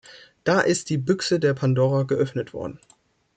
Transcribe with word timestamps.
Da 0.45 0.61
ist 0.61 0.89
die 0.89 0.97
Büchse 0.97 1.39
der 1.39 1.53
Pandora 1.53 2.01
geöffnet 2.01 2.53
worden. 2.55 2.79